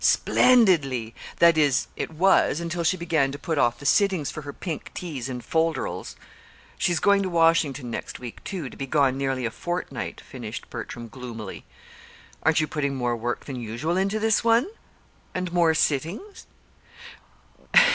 "Splendidly! 0.03 1.13
that 1.37 1.59
is, 1.59 1.85
it 1.95 2.09
was, 2.09 2.59
until 2.59 2.83
she 2.83 2.97
began 2.97 3.31
to 3.31 3.37
put 3.37 3.59
off 3.59 3.77
the 3.77 3.85
sittings 3.85 4.31
for 4.31 4.41
her 4.41 4.51
pink 4.51 4.89
teas 4.95 5.29
and 5.29 5.43
folderols. 5.43 6.15
She's 6.75 6.99
going 6.99 7.21
to 7.21 7.29
Washington 7.29 7.91
next 7.91 8.17
week, 8.19 8.43
too, 8.43 8.67
to 8.71 8.75
be 8.75 8.87
gone 8.87 9.15
nearly 9.15 9.45
a 9.45 9.51
fortnight," 9.51 10.19
finished 10.19 10.67
Bertram, 10.71 11.07
gloomily. 11.07 11.65
"Aren't 12.41 12.61
you 12.61 12.65
putting 12.65 12.95
more 12.95 13.15
work 13.15 13.45
than 13.45 13.57
usual 13.57 13.95
into 13.95 14.19
this 14.19 14.43
one 14.43 14.67
and 15.35 15.53
more 15.53 15.75
sittings?" 15.75 16.47